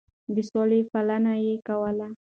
د 0.33 0.37
سولې 0.49 0.79
پالنه 0.91 1.33
يې 1.45 1.55
کوله. 1.67 2.07